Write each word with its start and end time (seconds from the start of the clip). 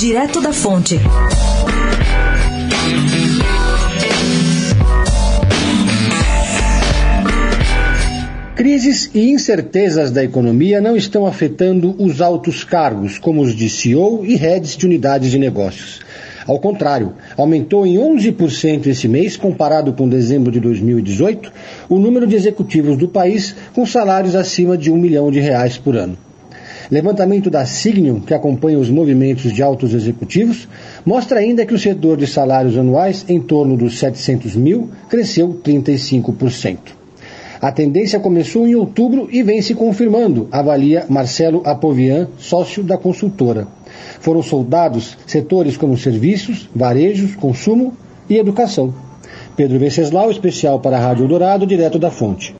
Direto 0.00 0.40
da 0.40 0.50
Fonte. 0.50 0.98
Crises 8.56 9.10
e 9.14 9.28
incertezas 9.28 10.10
da 10.10 10.24
economia 10.24 10.80
não 10.80 10.96
estão 10.96 11.26
afetando 11.26 11.94
os 11.98 12.22
altos 12.22 12.64
cargos, 12.64 13.18
como 13.18 13.42
os 13.42 13.54
de 13.54 13.68
CEO 13.68 14.24
e 14.24 14.36
heads 14.36 14.74
de 14.74 14.86
unidades 14.86 15.30
de 15.30 15.38
negócios. 15.38 16.00
Ao 16.46 16.58
contrário, 16.58 17.12
aumentou 17.36 17.86
em 17.86 17.96
11% 17.96 18.86
esse 18.86 19.06
mês, 19.06 19.36
comparado 19.36 19.92
com 19.92 20.08
dezembro 20.08 20.50
de 20.50 20.60
2018, 20.60 21.52
o 21.90 21.98
número 21.98 22.26
de 22.26 22.36
executivos 22.36 22.96
do 22.96 23.06
país 23.06 23.54
com 23.74 23.84
salários 23.84 24.34
acima 24.34 24.78
de 24.78 24.90
um 24.90 24.96
milhão 24.96 25.30
de 25.30 25.40
reais 25.40 25.76
por 25.76 25.94
ano. 25.94 26.16
Levantamento 26.90 27.48
da 27.48 27.64
Signum, 27.64 28.20
que 28.20 28.34
acompanha 28.34 28.78
os 28.78 28.90
movimentos 28.90 29.52
de 29.52 29.62
altos 29.62 29.94
executivos, 29.94 30.66
mostra 31.06 31.38
ainda 31.38 31.64
que 31.64 31.72
o 31.72 31.78
setor 31.78 32.16
de 32.16 32.26
salários 32.26 32.76
anuais, 32.76 33.24
em 33.28 33.40
torno 33.40 33.76
dos 33.76 33.98
700 33.98 34.56
mil, 34.56 34.90
cresceu 35.08 35.60
35%. 35.64 36.78
A 37.60 37.70
tendência 37.70 38.18
começou 38.18 38.66
em 38.66 38.74
outubro 38.74 39.28
e 39.30 39.42
vem 39.42 39.62
se 39.62 39.74
confirmando, 39.74 40.48
avalia 40.50 41.04
Marcelo 41.08 41.62
Apovian, 41.64 42.26
sócio 42.38 42.82
da 42.82 42.96
consultora. 42.96 43.68
Foram 44.18 44.42
soldados 44.42 45.16
setores 45.26 45.76
como 45.76 45.96
serviços, 45.96 46.68
varejos, 46.74 47.36
consumo 47.36 47.94
e 48.28 48.36
educação. 48.36 48.92
Pedro 49.54 49.78
Venceslau, 49.78 50.30
especial 50.30 50.80
para 50.80 50.96
a 50.96 51.00
Rádio 51.00 51.28
Dourado, 51.28 51.66
direto 51.66 51.98
da 51.98 52.10
fonte. 52.10 52.59